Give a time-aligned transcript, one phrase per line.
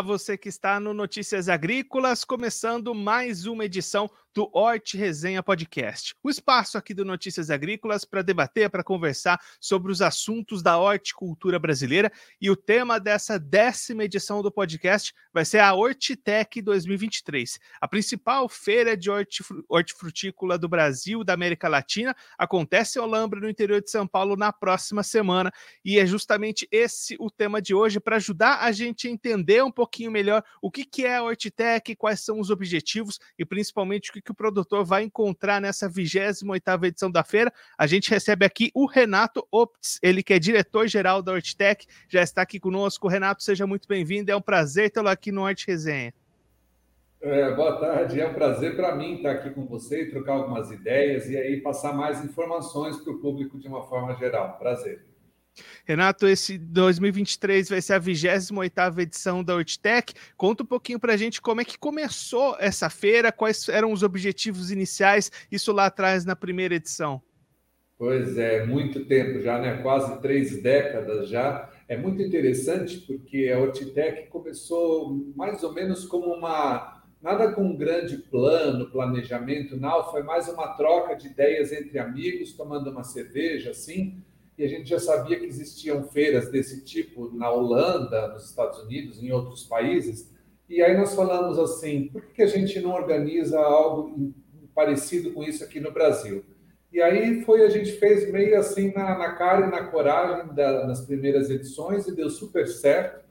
[0.00, 6.14] Você que está no Notícias Agrícolas, começando mais uma edição do Horti Resenha Podcast.
[6.22, 11.58] O espaço aqui do Notícias Agrícolas para debater, para conversar sobre os assuntos da horticultura
[11.58, 12.12] brasileira.
[12.38, 18.46] E o tema dessa décima edição do podcast vai ser a Hortitec 2023, a principal
[18.46, 19.08] feira de
[19.70, 22.14] hortifrutícola do Brasil, da América Latina.
[22.36, 25.50] Acontece em Olambra, no interior de São Paulo, na próxima semana.
[25.82, 29.72] E é justamente esse o tema de hoje, para ajudar a gente a entender um
[29.72, 34.12] pouquinho melhor o que, que é a Hortitec, quais são os objetivos e principalmente o
[34.12, 37.52] que que o produtor vai encontrar nessa 28ª edição da feira.
[37.78, 42.42] A gente recebe aqui o Renato Optz, ele que é diretor-geral da Hortitec, já está
[42.42, 43.08] aqui conosco.
[43.08, 46.12] Renato, seja muito bem-vindo, é um prazer tê-lo aqui no Horti Resenha.
[47.20, 50.70] É, boa tarde, é um prazer para mim estar aqui com você e trocar algumas
[50.70, 54.58] ideias e aí passar mais informações para o público de uma forma geral.
[54.58, 55.02] Prazer.
[55.84, 60.14] Renato, esse 2023 vai ser a 28ª edição da Hortitec.
[60.36, 64.02] Conta um pouquinho para a gente como é que começou essa feira, quais eram os
[64.02, 67.22] objetivos iniciais, isso lá atrás na primeira edição.
[67.98, 69.80] Pois é, muito tempo já, né?
[69.82, 71.70] Quase três décadas já.
[71.88, 77.76] É muito interessante porque a Hortitec começou mais ou menos como uma nada com um
[77.76, 83.70] grande plano, planejamento, não, foi mais uma troca de ideias entre amigos, tomando uma cerveja,
[83.70, 84.22] assim,
[84.58, 89.22] e a gente já sabia que existiam feiras desse tipo na Holanda, nos Estados Unidos,
[89.22, 90.32] em outros países.
[90.68, 94.34] E aí nós falamos assim, por que a gente não organiza algo
[94.74, 96.42] parecido com isso aqui no Brasil?
[96.90, 100.86] E aí foi, a gente fez meio assim na, na cara e na coragem da,
[100.86, 103.26] nas primeiras edições e deu super certo,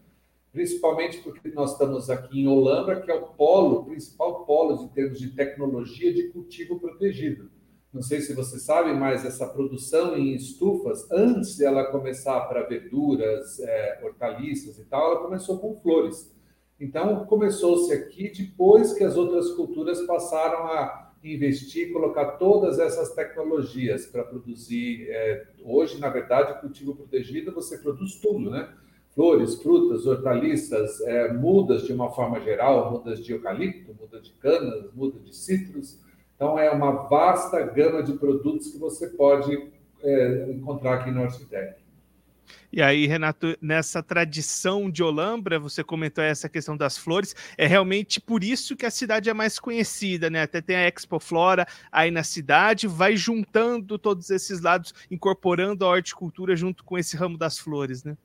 [0.51, 4.87] principalmente porque nós estamos aqui em Holanda, que é o polo, o principal polo em
[4.89, 7.49] termos de tecnologia de cultivo protegido.
[7.95, 13.57] Não sei se você sabe, mas essa produção em estufas, antes dela começar para verduras,
[13.61, 16.29] é, hortaliças e tal, ela começou com flores.
[16.77, 24.05] Então, começou-se aqui depois que as outras culturas passaram a investir, colocar todas essas tecnologias
[24.07, 25.07] para produzir.
[25.09, 28.73] É, hoje, na verdade, cultivo protegido, você produz tudo, né?
[29.11, 34.93] Flores, frutas, hortaliças, é, mudas de uma forma geral, mudas de eucalipto, mudas de canas,
[34.93, 36.03] mudas de citros
[36.35, 39.71] então, é uma vasta gama de produtos que você pode
[40.03, 41.85] é, encontrar aqui no Hortitec.
[42.71, 48.19] E aí, Renato, nessa tradição de Olambra, você comentou essa questão das flores, é realmente
[48.19, 50.41] por isso que a cidade é mais conhecida, né?
[50.41, 55.89] Até tem a Expo Flora aí na cidade, vai juntando todos esses lados, incorporando a
[55.89, 58.17] horticultura junto com esse ramo das flores, né?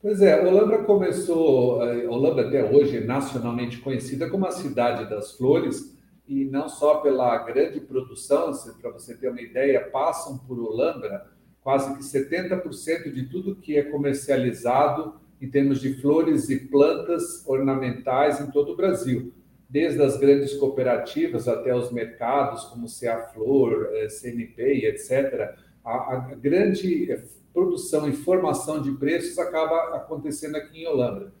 [0.00, 5.32] Pois é, Olambra começou, é, Olambra até hoje é nacionalmente conhecida como a cidade das
[5.32, 5.97] flores,
[6.28, 11.26] e não só pela grande produção, para você ter uma ideia, passam por Olambra
[11.62, 18.40] quase que 70% de tudo que é comercializado em termos de flores e plantas ornamentais
[18.40, 19.32] em todo o Brasil,
[19.68, 25.54] desde as grandes cooperativas até os mercados como CA Flor, eh, CNP, etc.
[25.84, 27.16] A, a grande
[27.52, 31.32] produção e formação de preços acaba acontecendo aqui em Olambra.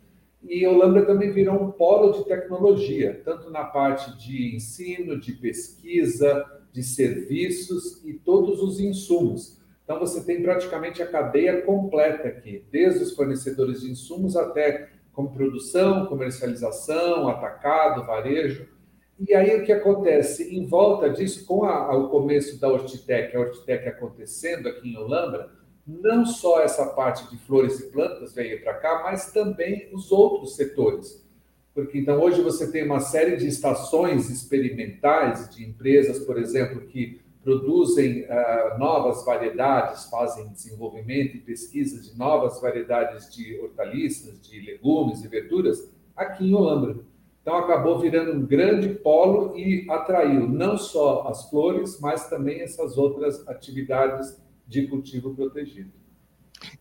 [0.42, 6.44] E Holanda também virou um polo de tecnologia, tanto na parte de ensino, de pesquisa,
[6.72, 9.58] de serviços e todos os insumos.
[9.82, 15.32] Então, você tem praticamente a cadeia completa aqui, desde os fornecedores de insumos até como
[15.32, 18.68] produção, comercialização, atacado, varejo.
[19.18, 20.54] E aí o que acontece?
[20.54, 25.50] Em volta disso, com a, o começo da Hortitec, a Hortitec acontecendo aqui em Holanda,
[25.88, 30.54] não só essa parte de flores e plantas veio para cá, mas também os outros
[30.54, 31.26] setores.
[31.74, 37.22] Porque então hoje você tem uma série de estações experimentais de empresas, por exemplo, que
[37.42, 45.24] produzem uh, novas variedades, fazem desenvolvimento e pesquisa de novas variedades de hortaliças, de legumes
[45.24, 46.96] e verduras aqui em Olambra.
[47.40, 52.98] Então acabou virando um grande polo e atraiu não só as flores, mas também essas
[52.98, 54.36] outras atividades
[54.68, 55.90] de cultivo protegido.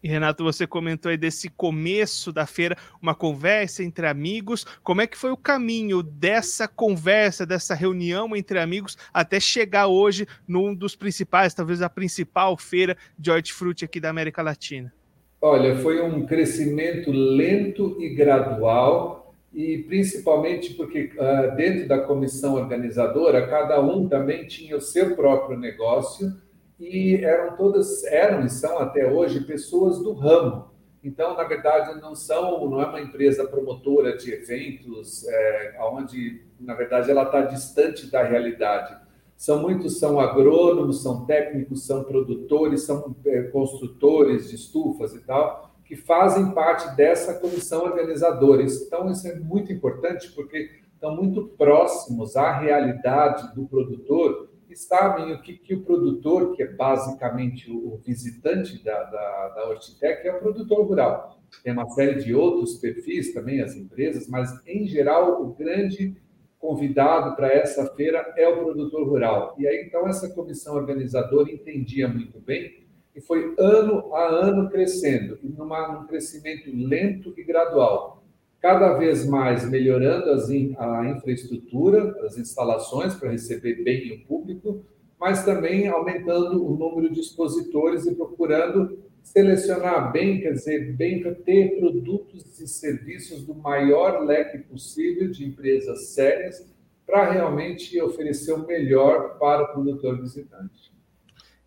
[0.01, 4.65] E Renato, você comentou aí desse começo da feira, uma conversa entre amigos.
[4.83, 10.27] Como é que foi o caminho dessa conversa, dessa reunião entre amigos, até chegar hoje
[10.47, 14.91] num dos principais, talvez a principal feira de hortifruti aqui da América Latina?
[15.39, 23.47] Olha, foi um crescimento lento e gradual, e principalmente porque uh, dentro da comissão organizadora,
[23.47, 26.35] cada um também tinha o seu próprio negócio
[26.79, 30.67] e eram todas, eram e são até hoje pessoas do ramo.
[31.03, 36.73] Então, na verdade, não são, não é uma empresa promotora de eventos, é, onde, na
[36.73, 38.95] verdade, ela está distante da realidade.
[39.35, 45.75] São muitos, são agrônomos, são técnicos, são produtores, são é, construtores de estufas e tal,
[45.85, 48.63] que fazem parte dessa comissão organizadora.
[48.63, 55.41] Então, isso é muito importante porque estão muito próximos à realidade do produtor sabem o
[55.41, 60.39] que, que o produtor, que é basicamente o visitante da, da, da Hortitec, é o
[60.39, 61.39] produtor rural.
[61.63, 66.15] Tem uma série de outros perfis também, as empresas, mas, em geral, o grande
[66.59, 69.55] convidado para essa feira é o produtor rural.
[69.57, 75.39] E aí, então, essa comissão organizadora entendia muito bem e foi ano a ano crescendo,
[75.41, 78.16] numa, num crescimento lento e gradual.
[78.61, 84.83] Cada vez mais melhorando as, a infraestrutura, as instalações para receber bem o público,
[85.19, 91.79] mas também aumentando o número de expositores e procurando selecionar bem, quer dizer, bem ter
[91.79, 96.65] produtos e serviços do maior leque possível de empresas sérias
[97.05, 100.96] para realmente oferecer o melhor para o produtor visitante.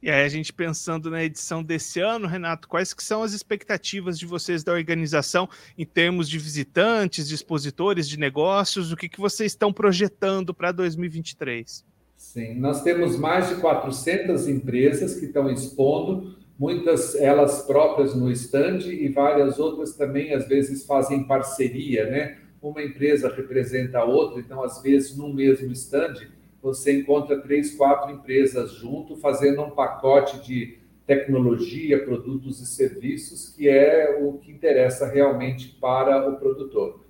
[0.02, 4.18] E aí a gente pensando na edição desse ano, Renato, quais que são as expectativas
[4.18, 8.92] de vocês da organização em termos de visitantes, de expositores, de negócios?
[8.92, 11.84] O que, que vocês estão projetando para 2023?
[12.16, 18.78] Sim, nós temos mais de 400 empresas que estão expondo, muitas elas próprias no stand
[18.86, 22.38] e várias outras também às vezes fazem parceria, né?
[22.62, 26.14] Uma empresa representa a outra, então às vezes no mesmo stand
[26.62, 33.68] você encontra três, quatro empresas junto fazendo um pacote de tecnologia, produtos e serviços que
[33.68, 37.00] é o que interessa realmente para o produtor.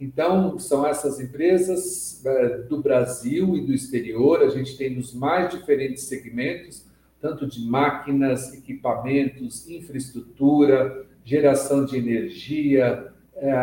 [0.00, 5.50] Então, são essas empresas eh, do Brasil e do exterior, a gente tem nos mais
[5.50, 6.86] diferentes segmentos,
[7.20, 13.54] tanto de máquinas, equipamentos, infraestrutura, geração de energia, é,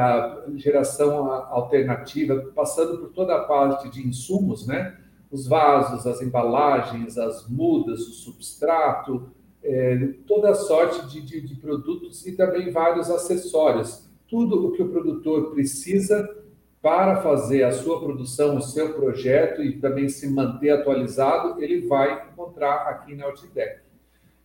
[0.56, 4.96] geração alternativa, passando por toda a parte de insumos, né?
[5.32, 9.30] Os vasos, as embalagens, as mudas, o substrato,
[9.64, 14.08] é, toda sorte de, de, de produtos e também vários acessórios.
[14.28, 16.38] Tudo o que o produtor precisa
[16.82, 22.30] para fazer a sua produção, o seu projeto e também se manter atualizado, ele vai
[22.32, 23.82] encontrar aqui na Outdeck.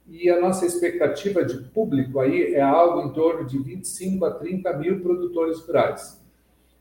[0.09, 4.77] E a nossa expectativa de público aí é algo em torno de 25 a 30
[4.79, 6.22] mil produtores rurais.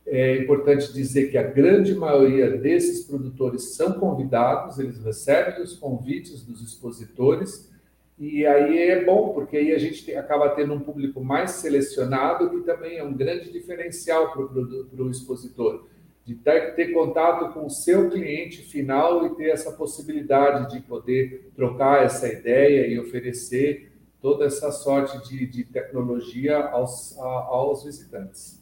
[0.06, 6.42] É importante dizer que a grande maioria desses produtores são convidados, eles recebem os convites
[6.42, 7.70] dos expositores
[8.18, 12.60] e aí é bom, porque aí a gente acaba tendo um público mais selecionado, que
[12.60, 15.88] também é um grande diferencial para o expositor,
[16.24, 21.50] de ter, ter contato com o seu cliente final e ter essa possibilidade de poder
[21.56, 23.90] trocar essa ideia e oferecer
[24.20, 28.61] toda essa sorte de, de tecnologia aos, a, aos visitantes.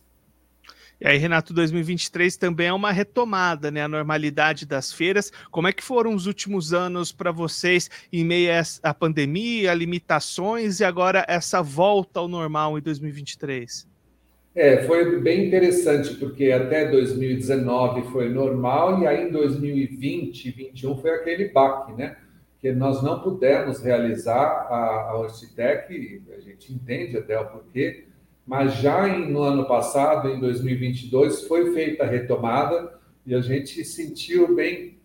[1.01, 3.83] E aí, Renato, 2023 também é uma retomada, né?
[3.83, 5.33] A normalidade das feiras.
[5.51, 8.51] Como é que foram os últimos anos para vocês em meio
[8.83, 13.89] à pandemia, limitações e agora essa volta ao normal em 2023?
[14.55, 21.11] É, foi bem interessante, porque até 2019 foi normal e aí em 2020, 2021 foi
[21.13, 22.17] aquele baque, né?
[22.61, 28.05] Que nós não pudemos realizar a, a Orcitec, a gente entende até o porquê,
[28.47, 33.85] mas já em, no ano passado, em 2022, foi feita a retomada e a gente
[33.85, 34.99] sentiu bem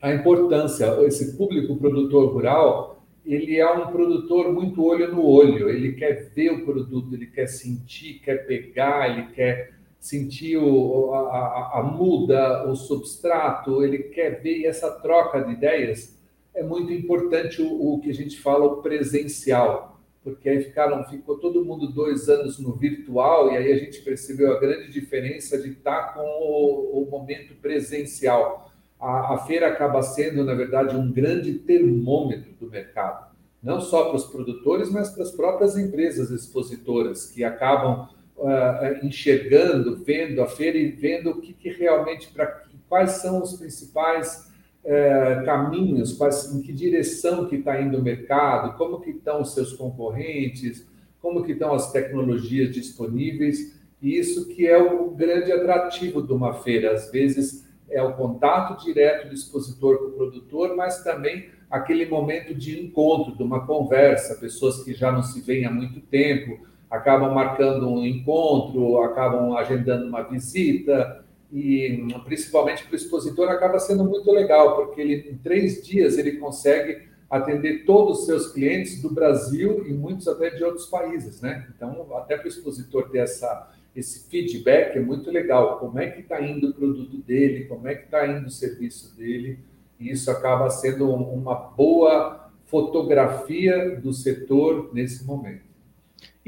[0.00, 0.86] a importância.
[1.04, 6.50] Esse público produtor rural, ele é um produtor muito olho no olho, ele quer ver
[6.50, 12.76] o produto, ele quer sentir, quer pegar, ele quer sentir o, a, a, muda, o
[12.76, 14.60] substrato, ele quer ver.
[14.60, 16.16] E essa troca de ideias
[16.54, 19.87] é muito importante o, o que a gente fala, o presencial
[20.30, 24.52] porque aí ficaram, ficou todo mundo dois anos no virtual, e aí a gente percebeu
[24.52, 28.70] a grande diferença de estar com o, o momento presencial.
[29.00, 33.28] A, a, feira acaba sendo, na verdade, um grande termômetro do mercado,
[33.62, 39.96] não só para os produtores, mas para as próprias empresas expositoras, que acabam uh, enxergando,
[40.04, 44.48] vendo a feira e vendo o que, que realmente, para quais são os principais
[44.90, 49.52] é, caminhos, quais, em que direção que está indo o mercado, como que estão os
[49.52, 50.88] seus concorrentes,
[51.20, 56.54] como que estão as tecnologias disponíveis, e isso que é o grande atrativo de uma
[56.54, 56.94] feira.
[56.94, 62.54] Às vezes é o contato direto do expositor com o produtor, mas também aquele momento
[62.54, 67.34] de encontro, de uma conversa, pessoas que já não se veem há muito tempo, acabam
[67.34, 74.30] marcando um encontro, acabam agendando uma visita, e principalmente para o expositor acaba sendo muito
[74.30, 79.86] legal, porque ele, em três dias ele consegue atender todos os seus clientes do Brasil
[79.86, 81.68] e muitos até de outros países, né?
[81.74, 85.78] Então, até para o expositor ter essa, esse feedback é muito legal.
[85.78, 89.14] Como é que está indo o produto dele, como é que está indo o serviço
[89.14, 89.58] dele,
[90.00, 95.67] e isso acaba sendo uma boa fotografia do setor nesse momento.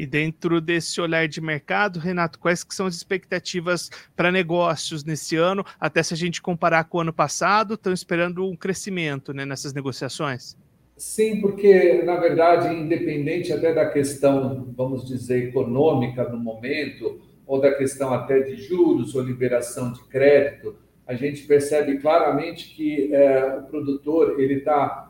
[0.01, 5.37] E dentro desse olhar de mercado, Renato, quais que são as expectativas para negócios nesse
[5.37, 5.63] ano?
[5.79, 9.75] Até se a gente comparar com o ano passado, estão esperando um crescimento né, nessas
[9.75, 10.57] negociações?
[10.97, 17.75] Sim, porque, na verdade, independente até da questão, vamos dizer, econômica no momento, ou da
[17.75, 20.77] questão até de juros ou liberação de crédito,
[21.07, 25.10] a gente percebe claramente que é, o produtor ele está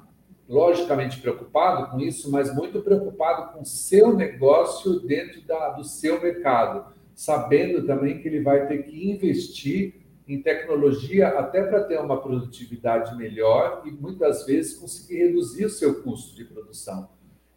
[0.51, 6.21] logicamente preocupado com isso, mas muito preocupado com o seu negócio dentro da, do seu
[6.21, 9.95] mercado, sabendo também que ele vai ter que investir
[10.27, 16.03] em tecnologia até para ter uma produtividade melhor e muitas vezes conseguir reduzir o seu
[16.03, 17.09] custo de produção.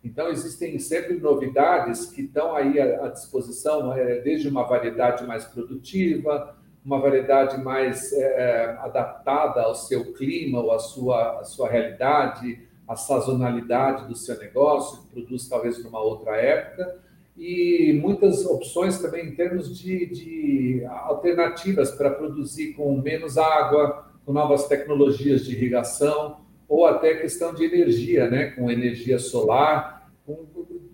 [0.04, 6.56] Então, existem sempre novidades que estão aí à disposição, é, desde uma variedade mais produtiva,
[6.86, 12.96] uma variedade mais é, adaptada ao seu clima ou à sua, à sua realidade, a
[12.96, 17.00] sazonalidade do seu negócio, produz talvez numa outra época,
[17.38, 24.32] e muitas opções também em termos de, de alternativas para produzir com menos água, com
[24.32, 28.52] novas tecnologias de irrigação, ou até questão de energia, né?
[28.52, 30.46] com energia solar, com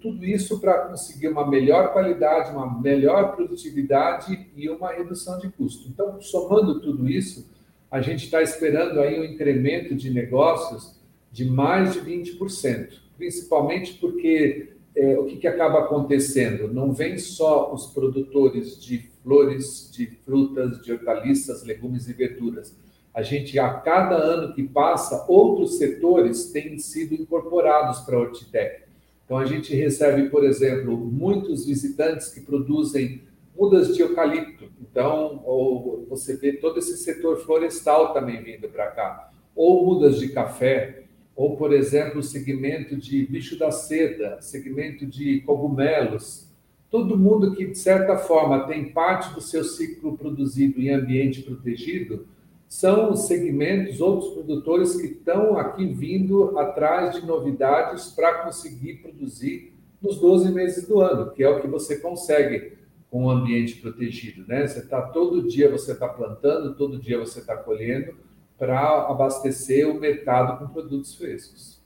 [0.01, 5.89] tudo isso para conseguir uma melhor qualidade, uma melhor produtividade e uma redução de custo.
[5.89, 7.51] Então, somando tudo isso,
[7.91, 10.98] a gente está esperando aí um incremento de negócios
[11.31, 16.73] de mais de 20%, principalmente porque é, o que, que acaba acontecendo?
[16.73, 22.75] Não vem só os produtores de flores, de frutas, de hortaliças, legumes e verduras.
[23.13, 28.83] A gente, a cada ano que passa, outros setores têm sido incorporados para a Hortitec.
[29.25, 33.21] Então, a gente recebe, por exemplo, muitos visitantes que produzem
[33.55, 34.69] mudas de eucalipto.
[34.81, 39.31] Então, ou você vê todo esse setor florestal também vindo para cá.
[39.55, 40.98] Ou mudas de café,
[41.39, 46.49] ou, por exemplo, o segmento de bicho da seda, segmento de cogumelos.
[46.91, 52.27] Todo mundo que, de certa forma, tem parte do seu ciclo produzido em ambiente protegido,
[52.67, 60.19] são segmentos, outros produtores que estão aqui vindo atrás de novidades para conseguir produzir nos
[60.19, 62.73] 12 meses do ano, que é o que você consegue
[63.09, 64.67] com o ambiente protegido, né?
[64.67, 68.13] Você está todo dia você está plantando, todo dia você está colhendo,
[68.59, 71.79] para abastecer o mercado com produtos frescos.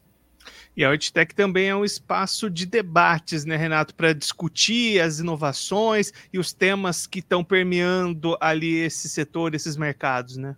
[0.75, 6.12] E a Hortitec também é um espaço de debates, né, Renato, para discutir as inovações
[6.34, 10.56] e os temas que estão permeando ali esse setor, esses mercados, né?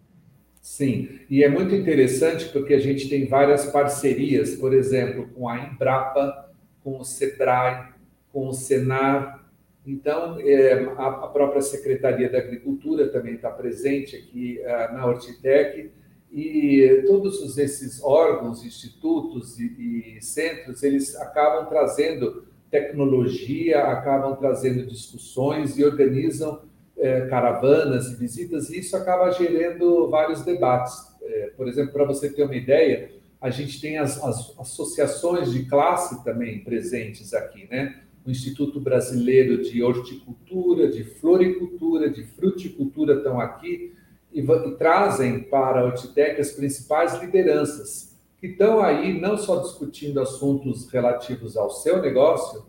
[0.61, 5.59] Sim, e é muito interessante porque a gente tem várias parcerias, por exemplo, com a
[5.59, 6.49] Embrapa,
[6.83, 7.89] com o Sebrae,
[8.31, 9.45] com o Senar.
[9.85, 15.91] Então, é, a, própria Secretaria da Agricultura também está presente aqui uh, na Hortitec
[16.31, 25.77] e todos esses órgãos, institutos e, e centros, eles acabam trazendo tecnologia, acabam trazendo discussões
[25.77, 26.61] e organizam
[26.97, 30.93] é, caravanas e visitas, e isso acaba gerando vários debates.
[31.21, 35.65] É, por exemplo, para você ter uma ideia, a gente tem as, as, associações de
[35.65, 38.01] classe também presentes aqui, né?
[38.25, 43.93] O Instituto Brasileiro de Horticultura, de Floricultura, de Fruticultura estão aqui,
[44.35, 50.19] e, e trazem para a Otitec as principais lideranças, que estão aí não só discutindo
[50.19, 52.65] assuntos relativos ao seu negócio,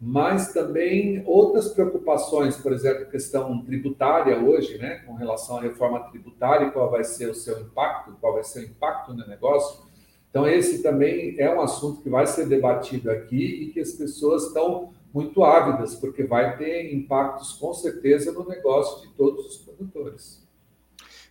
[0.00, 6.70] mas também outras preocupações, por exemplo, questão tributária hoje, né, com relação à reforma tributária,
[6.70, 9.84] qual vai ser o seu impacto, qual vai ser o impacto no negócio.
[10.30, 14.44] Então, esse também é um assunto que vai ser debatido aqui e que as pessoas
[14.44, 20.48] estão muito ávidas, porque vai ter impactos, com certeza, no negócio de todos os produtores.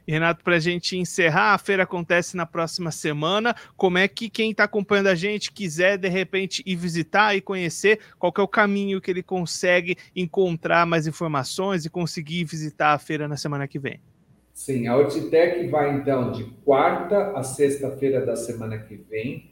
[0.09, 3.55] Renato, para a gente encerrar, a feira acontece na próxima semana.
[3.77, 7.99] Como é que quem está acompanhando a gente quiser, de repente, ir visitar e conhecer,
[8.17, 13.27] qual é o caminho que ele consegue encontrar mais informações e conseguir visitar a feira
[13.27, 13.99] na semana que vem?
[14.53, 19.51] Sim, a Hortitec vai, então, de quarta a sexta-feira da semana que vem,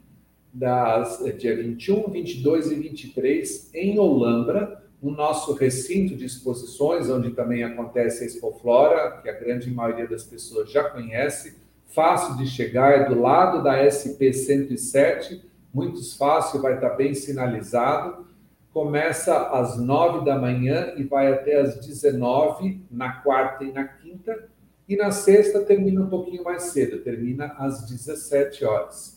[0.53, 7.63] das, dia 21, 22 e 23, em Olambra, no nosso recinto de exposições, onde também
[7.63, 13.09] acontece a Expoflora, que a grande maioria das pessoas já conhece, fácil de chegar, é
[13.09, 18.25] do lado da SP 107, muito fácil, vai estar bem sinalizado.
[18.73, 24.49] Começa às 9 da manhã e vai até às 19 na quarta e na quinta,
[24.87, 29.16] e na sexta termina um pouquinho mais cedo, termina às 17 horas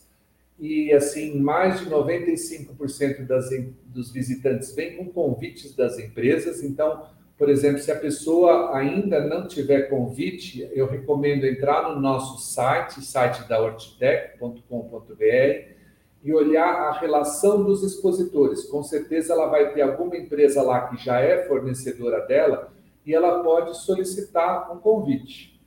[0.60, 3.48] e assim mais de 95% das,
[3.86, 6.62] dos visitantes vêm com convites das empresas.
[6.62, 7.06] Então,
[7.38, 13.02] por exemplo, se a pessoa ainda não tiver convite, eu recomendo entrar no nosso site,
[13.02, 15.70] site da hortitec.com.br,
[16.22, 18.64] e olhar a relação dos expositores.
[18.64, 22.72] Com certeza ela vai ter alguma empresa lá que já é fornecedora dela
[23.06, 25.58] e ela pode solicitar um convite.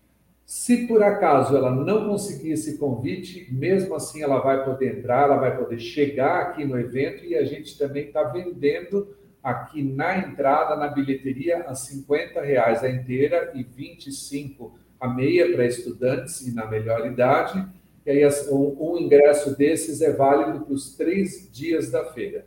[0.54, 5.38] Se por acaso ela não conseguir esse convite, mesmo assim ela vai poder entrar, ela
[5.38, 10.76] vai poder chegar aqui no evento e a gente também está vendendo aqui na entrada,
[10.76, 16.68] na bilheteria, a 50 reais a inteira e 25 a meia para estudantes e na
[16.68, 17.68] melhor idade.
[18.06, 22.46] E aí um, ingresso desses é válido para os três dias da feira.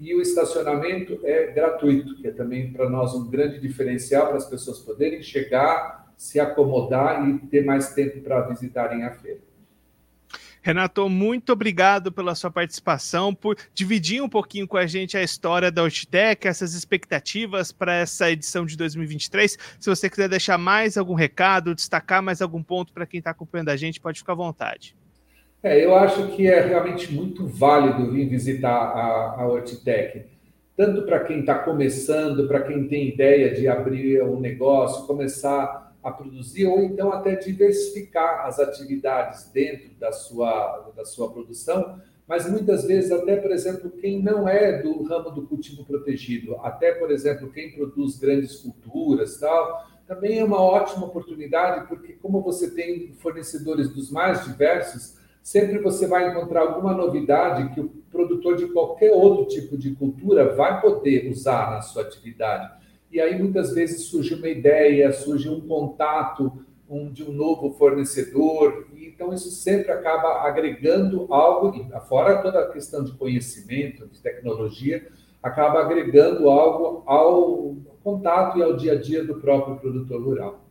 [0.00, 4.50] E o estacionamento é gratuito, que é também para nós um grande diferencial para as
[4.50, 9.40] pessoas poderem chegar, se acomodar e ter mais tempo para visitarem a feira.
[10.66, 15.70] Renato, muito obrigado pela sua participação, por dividir um pouquinho com a gente a história
[15.70, 19.56] da Hortitec, essas expectativas para essa edição de 2023.
[19.78, 23.68] Se você quiser deixar mais algum recado, destacar mais algum ponto para quem está acompanhando
[23.68, 24.96] a gente, pode ficar à vontade.
[25.62, 30.24] É, eu acho que é realmente muito válido vir visitar a, a Hortitec,
[30.76, 36.12] tanto para quem está começando, para quem tem ideia de abrir um negócio, começar a
[36.12, 42.84] produzir, ou então até diversificar as atividades dentro da sua, da sua produção, mas muitas
[42.84, 47.50] vezes até, por exemplo, quem não é do ramo do cultivo protegido, até, por exemplo,
[47.52, 53.88] quem produz grandes culturas tal, também é uma ótima oportunidade, porque como você tem fornecedores
[53.88, 59.46] dos mais diversos, sempre você vai encontrar alguma novidade que o produtor de qualquer outro
[59.46, 64.48] tipo de cultura vai poder usar na sua atividade e aí muitas vezes surge uma
[64.48, 71.32] ideia, surge um contato um, de um novo fornecedor, e então isso sempre acaba agregando
[71.32, 75.06] algo, fora toda a questão de conhecimento, de tecnologia,
[75.42, 80.65] acaba agregando algo ao contato e ao dia a dia do próprio produtor rural.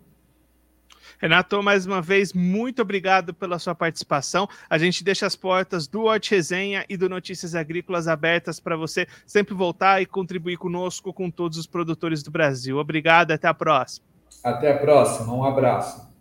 [1.19, 4.47] Renato, mais uma vez, muito obrigado pela sua participação.
[4.69, 9.07] A gente deixa as portas do Hort Resenha e do Notícias Agrícolas abertas para você
[9.25, 12.77] sempre voltar e contribuir conosco, com todos os produtores do Brasil.
[12.77, 14.05] Obrigado, até a próxima.
[14.43, 16.13] Até a próxima, um abraço.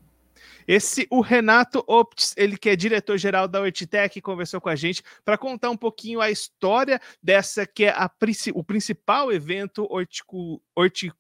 [0.67, 5.37] Esse, o Renato Optis, ele que é diretor-geral da Hortitec, conversou com a gente para
[5.37, 8.11] contar um pouquinho a história dessa que é a,
[8.55, 11.13] o principal evento horticu, horti,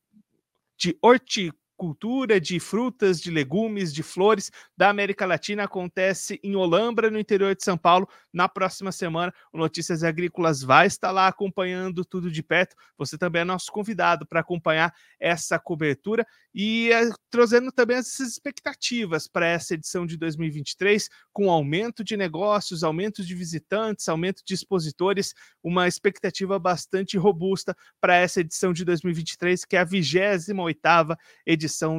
[0.79, 7.11] de horticultura cultura de frutas, de legumes, de flores da América Latina acontece em Olambra,
[7.11, 8.09] no interior de São Paulo.
[8.33, 12.75] Na próxima semana, o Notícias Agrícolas vai estar lá acompanhando tudo de perto.
[12.97, 19.29] Você também é nosso convidado para acompanhar essa cobertura e é, trazendo também essas expectativas
[19.29, 25.35] para essa edição de 2023, com aumento de negócios, aumento de visitantes, aumento de expositores,
[25.62, 30.14] uma expectativa bastante robusta para essa edição de 2023, que é a 28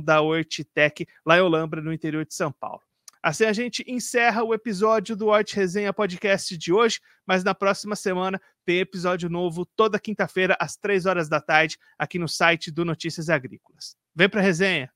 [0.02, 2.82] da Hortitec, lá em Olambra, no interior de São Paulo.
[3.22, 7.96] Assim a gente encerra o episódio do Hort Resenha Podcast de hoje, mas na próxima
[7.96, 12.86] semana tem episódio novo toda quinta-feira às três horas da tarde aqui no site do
[12.86, 13.98] Notícias Agrícolas.
[14.16, 14.95] Vem para resenha.